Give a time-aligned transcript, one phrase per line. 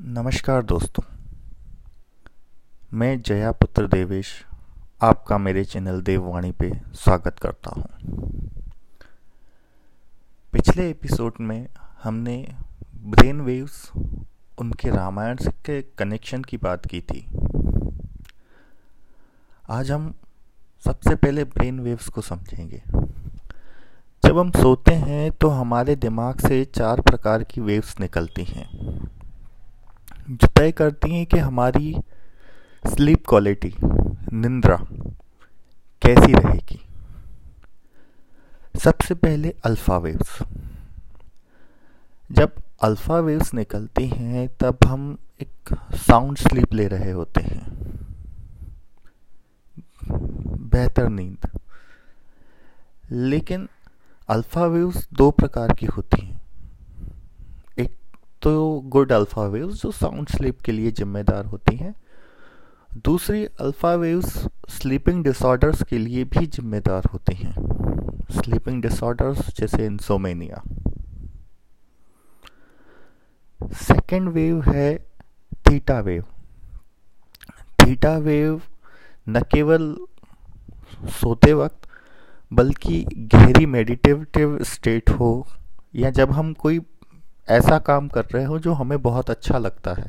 [0.00, 1.02] नमस्कार दोस्तों,
[2.94, 4.44] मैं जया पुत्र देवेश
[5.02, 7.84] आपका मेरे चैनल देववाणी पे स्वागत करता हूँ।
[10.52, 11.68] पिछले एपिसोड में
[12.02, 12.36] हमने
[13.04, 13.90] ब्रेन वेव्स,
[14.58, 15.36] उनके रामायण
[15.66, 17.26] के कनेक्शन की बात की थी।
[19.70, 20.14] आज हम
[20.84, 22.82] सबसे पहले ब्रेन वेव्स को समझेंगे।
[24.22, 28.68] जब हम सोते हैं तो हमारे दिमाग से चार प्रकार की वेव्स निकलती हैं।
[30.30, 31.96] जो तय करती हैं कि हमारी
[32.86, 33.74] स्लीप क्वालिटी
[34.32, 34.76] निंद्रा,
[36.02, 36.80] कैसी रहेगी।
[38.78, 40.38] सबसे पहले अल्फ़ा वेव्स
[42.32, 47.64] जब अल्फ़ा वेव्स निकलती हैं, तब हम एक साउंड स्लीप ले रहे होते हैं।
[50.68, 51.60] बेहतर नींद।
[53.10, 53.68] लेकिन
[54.28, 56.33] अल्फ़ा वेव्स दो प्रकार की होती हैं।
[58.44, 61.94] तो गुड अल्फ़ा वेव्स जो साउंड स्लीप के लिए जिम्मेदार होती हैं।
[63.04, 67.54] दूसरी, अल्फ़ा वेव्स स्लीपिंग डिसऑर्डर्स के लिए भी जिम्मेदार होती हैं।
[68.30, 70.62] स्लीपिंग डिसऑर्डर्स जैसे इंसोमेनिया।
[73.72, 74.98] सेकेंड वेव है
[75.52, 76.24] थीटा वेव।
[77.80, 78.62] थीटा वेव
[79.28, 79.96] न केवल
[81.04, 81.88] सोते वक्त,
[82.52, 85.46] बल्कि गहरी मेडिटेटिव स्टेट हो,
[85.94, 86.78] या जब हम कोई
[87.48, 90.08] ऐसा काम कर रहे हो जो हमें बहुत अच्छा लगता है,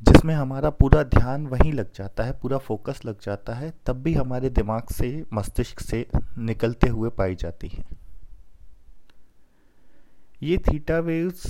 [0.00, 4.14] जिसमें हमारा पूरा ध्यान वहीं लग जाता है, पूरा फोकस लग जाता है, तब भी
[4.14, 6.06] हमारे दिमाग से, मस्तिष्क से
[6.38, 7.84] निकलते हुए पाई जाती हैं।
[10.42, 11.44] ये थीटा वेव्स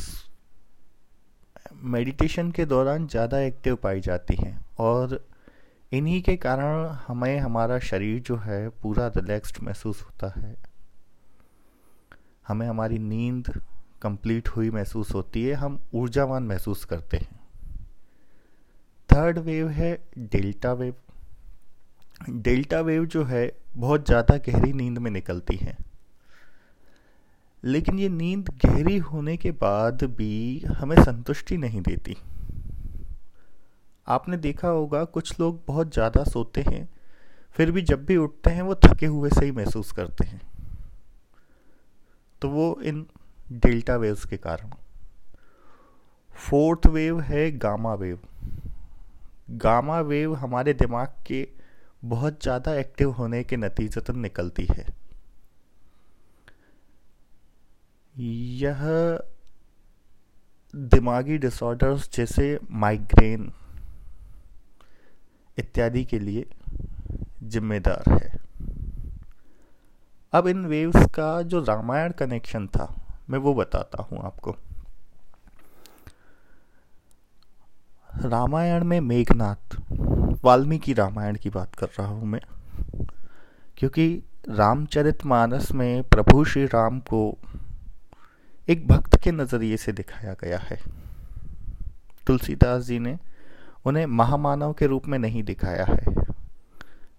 [1.84, 5.20] मेडिटेशन के दौरान ज़्यादा एक्टिव पाई जाती हैं और
[5.92, 10.54] इन्हीं के कारण हमें हमारा शरीर जो है पूरा रिलैक्स्ड महसूस होता है
[12.48, 13.52] हमें हमारी नींद
[14.02, 17.40] कंप्लीट हुई महसूस होती है, हम ऊर्जावान महसूस करते हैं।
[19.10, 20.94] थर्ड वेव है डेल्टा वेव
[22.30, 25.76] डेल्टा वेव जो है, बहुत ज़्यादा गहरी नींद में निकलती है।
[27.64, 32.16] लेकिन ये नींद गहरी होने के बाद भी हमें संतुष्टि नहीं देती।
[34.06, 36.88] आपने देखा होगा, कुछ लोग बहुत ज़्यादा सोते हैं,
[37.56, 40.40] फिर भी जब भी उठते हैं, वो थके हुए से ही महसूस करते हैं।
[42.46, 43.06] तो वो इन
[43.52, 44.70] डेल्टा वेव्स के कारण।
[46.38, 48.18] फोर्थ वेव है गामा वेव।
[49.62, 51.46] गामा वेव हमारे दिमाग के
[52.04, 54.86] बहुत ज़्यादा एक्टिव होने के नतीजतन निकलती है।
[58.14, 58.86] यह
[60.74, 63.52] दिमागी डिसऑर्डर्स जैसे माइग्रेन
[65.58, 66.46] इत्यादि के लिए
[67.42, 68.45] जिम्मेदार है।
[70.32, 72.94] अब इन वेव्स का जो रामायण कनेक्शन था,
[73.30, 74.56] मैं वो बताता हूँ आपको।
[78.24, 79.76] रामायण में मेघनाथ
[80.44, 82.40] वाल्मीकि रामायण की बात कर रहा हूँ मैं।
[83.76, 87.38] क्योंकि रामचरित मानस में प्रभु श्री राम को
[88.68, 90.80] एक भक्त के नज़रिए से दिखाया गया है।
[92.26, 93.18] तुलसीदास जी ने
[93.84, 96.14] उन्हें महामानव के रूप में नहीं दिखाया है।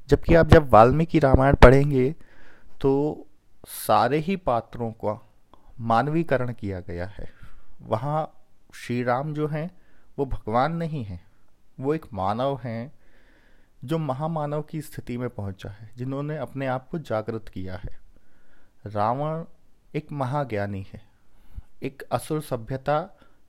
[0.07, 2.15] जबकि आप जब वाल्मीकि रामायण पढ़ेंगे
[2.81, 3.27] तो
[3.67, 5.31] सारे ही पात्रों का
[5.79, 7.29] मानवीकरण किया गया है।
[7.81, 8.33] वहाँ
[8.73, 9.81] श्री राम जो हैं,
[10.17, 11.27] वो भगवान नहीं हैं।
[11.79, 12.93] वो एक मानव हैं,
[13.85, 17.99] जो महामानव की स्थिति में पहुँचा है, जिन्होंने अपने आप को जागृत किया है।
[18.85, 19.45] रावण
[19.95, 21.01] एक महाज्ञानी है,
[21.83, 22.99] एक असुर सभ्यता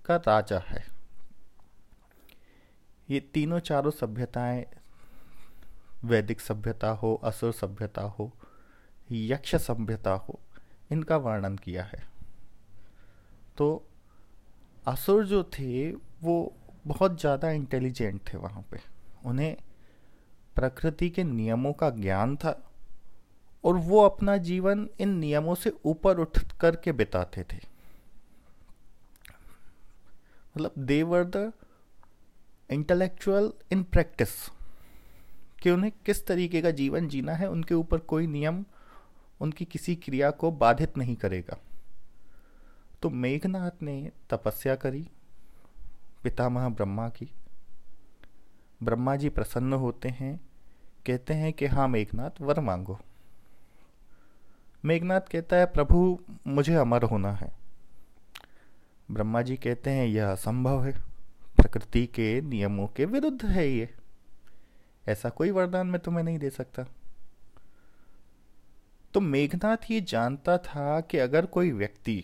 [0.07, 0.87] का राजा है।
[3.11, 4.67] ये तीनों चारों सभ्यताएँ,
[6.05, 8.33] वैदिक सभ्यता हो, असुर सभ्यता हो
[9.11, 10.39] यक्ष सभ्यता हो
[10.93, 12.03] इनका वर्णन किया है।
[13.57, 13.85] तो
[14.89, 16.55] असुर जो थे, वो
[16.87, 18.81] बहुत ज़्यादा इंटेलिजेंट थे वहाँ पे।
[19.25, 19.57] उन्हें
[20.57, 22.55] प्रकृति के नियमों का ज्ञान था
[23.65, 27.59] और वो अपना जीवन इन नियमों से ऊपर उठ कर के बिताते थे।
[30.57, 31.53] मतलब they were the
[32.71, 34.31] intellectual in practice
[35.63, 38.65] कि उन्हें किस तरीके का जीवन जीना है, उनके ऊपर कोई नियम
[39.41, 41.59] उनकी किसी क्रिया को बाधित नहीं करेगा।
[43.03, 45.11] तो मेघनाथ ने तपस्या करी,
[46.23, 47.31] पितामह ब्रह्मा की।
[48.83, 50.41] ब्रह्मा जी प्रसन्न होते हैं,
[51.07, 53.01] कहते हैं कि हाँ मेघनाथ वर मांगो।
[54.85, 57.53] मेघनाथ कहता है, प्रभु, मुझे अमर होना है।
[59.11, 60.93] ब्रह्मा जी कहते हैं, यह असंभव है।
[61.57, 63.95] प्रकृति के नियमों के विरुद्ध है ये।
[65.09, 66.87] ऐसा कोई वरदान मैं तुम्हें नहीं दे सकता।
[69.19, 72.23] तो मेघनाथ ये जानता था कि अगर कोई व्यक्ति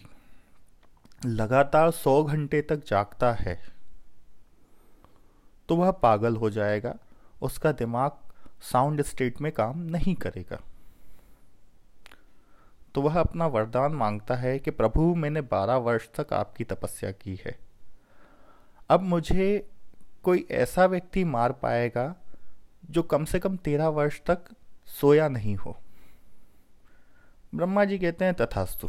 [1.27, 3.57] लगातार सौ घंटे तक जागता है
[5.69, 6.95] तो वह पागल हो जाएगा,
[7.43, 8.11] उसका दिमाग
[8.63, 10.61] साउंड स्टेट में काम नहीं करेगा।
[12.95, 17.39] तो वह अपना वरदान माँगता है कि प्रभु, मैंने बारह वर्ष तक आपकी तपस्या की
[17.47, 17.59] है।
[18.91, 19.71] अब मुझे
[20.23, 22.15] कोई ऐसा व्यक्ति मार पाएगा
[22.91, 24.55] जो कम से कम तेरह वर्ष तक
[25.01, 25.77] सोया नहीं हो।
[27.55, 28.89] ब्रह्मा जी कहते हैं तथास्तु।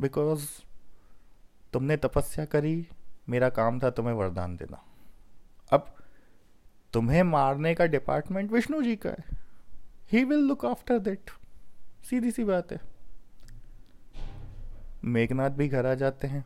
[0.00, 0.48] बिकॉज़
[1.72, 2.88] तुमने तपस्या करी,
[3.28, 4.84] मेरा काम था तुम्हें वरदान देना।
[5.72, 5.96] अब
[6.92, 9.24] तुम्हें मारने का डिपार्टमेंट विष्णु जी का है।
[10.12, 11.30] He will look after that
[12.04, 12.80] सीधी सी बात है।
[15.04, 16.44] मेघनाथ भी घर आ जाते हैं।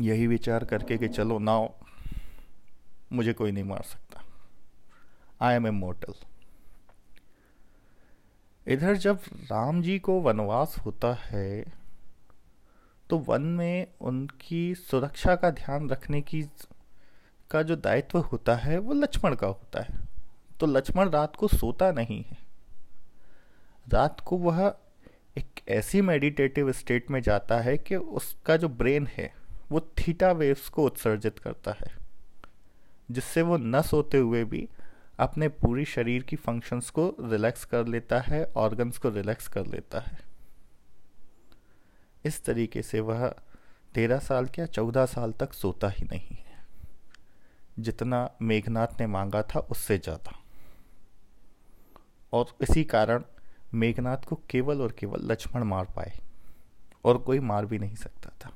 [0.00, 1.68] यही विचार करके कि चलो, नाउ,
[3.12, 4.24] मुझे कोई नहीं मार सकता।
[5.40, 6.14] आई एम ए मोटल
[8.66, 11.64] इधर जब राम जी को वनवास होता है
[13.10, 16.44] तो वन में उनकी सुरक्षा का ध्यान रखने की
[17.50, 19.98] का जो दायित्व होता है, वो लक्ष्मण का होता है।
[20.60, 22.38] तो लक्ष्मण रात को सोता नहीं है।
[23.88, 24.74] रात को वह
[25.38, 29.34] एक ऐसी मेडिटेटिव स्टेट में जाता है कि उसका जो ब्रेन है,
[29.70, 31.94] वो थीटा वेव्स को उत्सर्जित करता है,
[33.10, 34.68] जिससे वो न सोते हुए भी
[35.18, 40.00] अपने पूरी शरीर की फ़ंक्शंस को रिलैक्स कर लेता है ऑर्गन्स को रिलैक्स कर लेता
[40.00, 40.18] है।
[42.24, 43.28] इस तरीके से वह
[43.94, 46.64] तेरह साल क्या चौदह साल तक सोता ही नहीं है।
[47.78, 50.38] जितना मेघनाथ ने मांगा था उससे ज़्यादा।
[52.32, 53.22] और इसी कारण
[53.74, 56.18] मेघनाथ को केवल और केवल लक्ष्मण मार पाए
[57.04, 58.52] और कोई मार भी नहीं सकता था।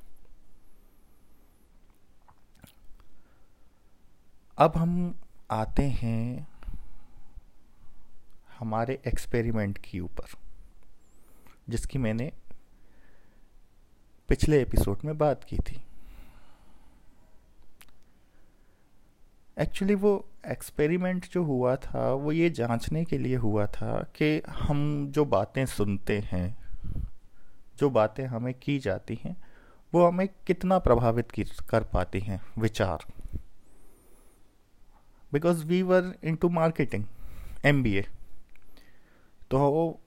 [4.57, 5.13] अब हम
[5.51, 6.47] आते हैं
[8.61, 10.25] हमारे एक्सपेरिमेंट के ऊपर,
[11.69, 12.31] जिसकी मैंने
[14.29, 15.81] पिछले एपिसोड में बात की थी।
[19.59, 25.07] एक्चुअली वो एक्सपेरिमेंट जो हुआ था, वो ये जांचने के लिए हुआ था कि हम
[25.11, 26.57] जो बातें सुनते हैं,
[27.77, 29.35] जो बातें हमें की जाती हैं,
[29.93, 31.31] वो हमें कितना प्रभावित
[31.69, 33.05] कर पाती हैं, विचार।
[35.33, 37.05] Because we were into marketing
[37.65, 38.05] M B A
[39.51, 39.99] तो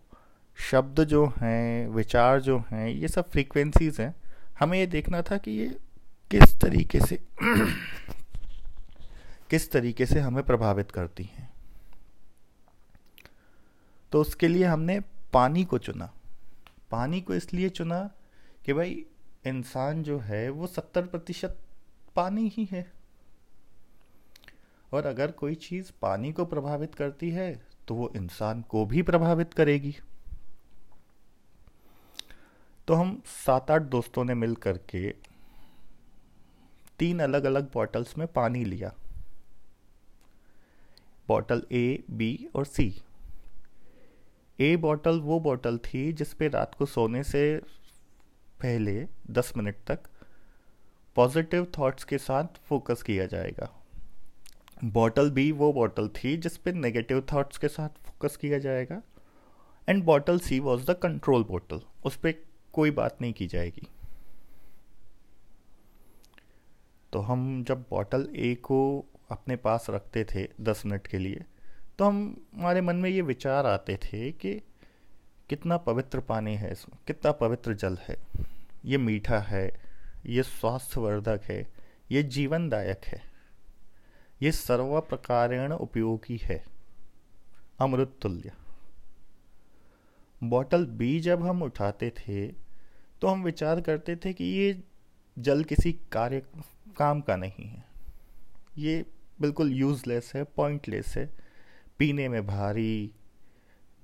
[0.70, 4.14] शब्द जो हैं, विचार जो हैं, ये सब फ्रीक्वेंसीज हैं।
[4.58, 5.78] हमें ये देखना था कि ये
[6.30, 7.22] किस तरीके से,
[9.50, 11.52] किस तरीके से हमें प्रभावित करती हैं।
[14.12, 15.00] तो उसके लिए हमने
[15.32, 16.12] पानी को चुना।
[16.90, 18.10] पानी को इसलिए चुना
[18.64, 19.06] कि भाई,
[19.46, 21.58] इंसान जो है, वो सत्तर प्रतिशत
[22.16, 22.92] पानी ही है।
[24.92, 29.54] और अगर कोई चीज़ पानी को प्रभावित करती है तो वो इंसान को भी प्रभावित
[29.54, 29.96] करेगी।
[32.88, 35.10] तो हम सात आठ दोस्तों ने मिल करके
[36.98, 38.92] तीन अलग अलग बॉटल्स में पानी लिया।
[41.28, 43.02] बॉटल ए बी और सी
[44.60, 47.56] ए बॉटल वो बॉटल थी जिस पे रात को सोने से
[48.62, 50.00] पहले 10 मिनट तक
[51.16, 53.83] पॉजिटिव थॉट्स के साथ फोकस किया जाएगा।
[54.84, 59.00] बॉटल बी वो बॉटल थी जिस पे नेगेटिव थॉट्स के साथ फोकस किया जाएगा
[59.88, 62.34] and bottle C was the control bottle उस पर
[62.72, 63.88] कोई बात नहीं की जाएगी।
[67.12, 68.78] तो हम जब बॉटल ए को
[69.30, 71.44] अपने पास रखते थे दस मिनट के लिए
[71.98, 74.54] तो हम, हमारे मन में ये विचार आते थे कि
[75.48, 78.16] कितना पवित्र पानी है इसमें, कितना पवित्र जल है,
[78.84, 79.70] ये मीठा है,
[80.26, 81.66] ये स्वास्थ्यवर्धक है,
[82.12, 83.33] ये जीवनदायक है।
[84.44, 86.62] ये सर्व प्रकारेण उपयोगी है।
[87.80, 88.52] अमृत तुल्य
[90.40, 92.46] बॉटल बी जब हम उठाते थे
[93.22, 94.82] तो हम विचार करते थे कि ये
[95.36, 96.42] जल किसी कार्य,
[96.96, 97.84] काम का नहीं है।
[98.78, 99.04] ये
[99.40, 101.28] बिल्कुल यूज़लेस है पॉइंटलेस है।
[101.98, 103.10] पीने में भारी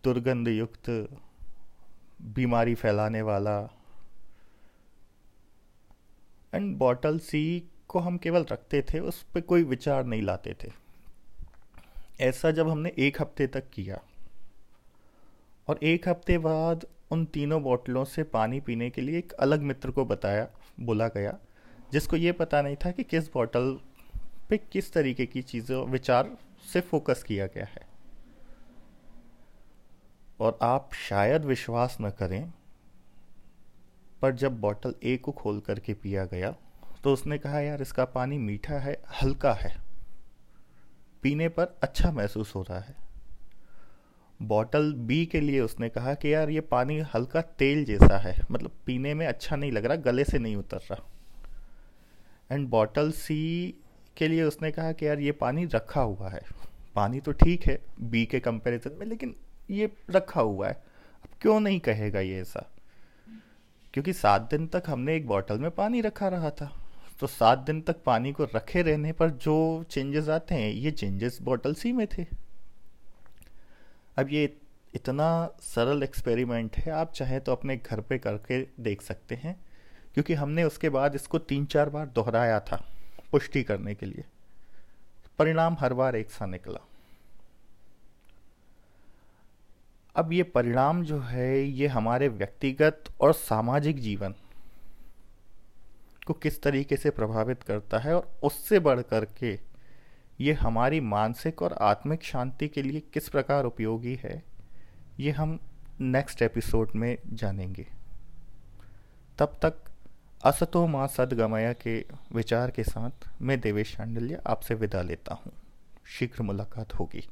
[0.05, 0.91] दुर्गंध युक्त
[2.35, 3.59] बीमारी फैलाने वाला।
[6.53, 10.73] एंड बॉटल सी को हम केवल रखते थे, उस पर कोई विचार नहीं लाते थे।
[12.21, 14.01] ऐसा जब हमने एक हफ़्ते तक किया।
[15.69, 19.91] और एक हफ़्ते बाद उन तीनों बोतलों से पानी पीने के लिए एक अलग मित्र
[19.91, 20.49] को बताया,
[20.81, 21.39] बोला गया,
[21.93, 23.81] जिसको ये पता नहीं था कि किस बोतल
[24.49, 26.37] पे किस तरीके की चीज़ों, विचार
[26.73, 27.89] से फोकस किया गया है।
[30.41, 32.53] और आप शायद विश्वास न करें,
[34.23, 36.55] पर जब बॉटल ए को खोल करके पिया गया
[37.04, 39.76] तो उसने कहा, यार, इसका पानी मीठा है, हल्का है।
[41.23, 42.97] पीने पर अच्छा महसूस हो रहा है।
[44.42, 48.73] बॉटल बी के लिए उसने कहा कि, यार, ये पानी हल्का तेल जैसा है। मतलब
[48.87, 51.07] पीने में अच्छा नहीं लग रहा, गले से नहीं उतर रहा।
[52.52, 53.75] एंड बॉटल सी
[54.16, 56.40] के लिए उसने कहा कि, यार, ये पानी रखा हुआ है।
[56.95, 59.37] पानी तो ठीक है बी के कंपैरिजन में, लेकिन
[59.71, 60.75] ये रखा हुआ है।
[61.25, 62.71] अब क्यों नहीं कहेगा ये ऐसा?
[63.95, 66.80] क्योंकि सात दिन तक हमने एक बॉटल में पानी रखा रहा था।
[67.21, 71.39] तो सात दिन तक पानी को रखे रहने पर जो चेंजेस आते हैं, ये चेंजेस
[71.43, 72.27] बॉटल सी में थे।
[74.19, 74.45] अब ये
[74.95, 79.55] इतना सरल एक्सपेरिमेंट है, आप चाहें तो अपने घर पे करके देख सकते हैं,
[80.15, 82.85] क्योंकि हमने उसके बाद इसको तीन चार बार दोहराया था
[83.33, 84.25] पुष्टि करने के लिए।
[85.39, 86.81] परिणाम हर बार एक सा निकला।
[90.17, 94.35] अब ये परिणाम जो है, ये हमारे व्यक्तिगत और सामाजिक जीवन
[96.31, 99.59] को किस तरीके से प्रभावित करता है और उससे बढ़ कर के
[100.41, 104.43] ये हमारी मानसिक और आत्मिक शांति के लिए किस प्रकार उपयोगी है,
[105.21, 105.59] ये हम
[106.01, 107.87] नेक्स्ट एपिसोड में जानेंगे।
[109.39, 109.83] तब तक
[110.45, 111.99] असतो माँ सदगमया के
[112.33, 115.53] विचार के साथ मैं देवेश शांडिल्य आपसे विदा लेता हूँ।
[116.09, 117.27] शीघ्र मुलाकात होगी।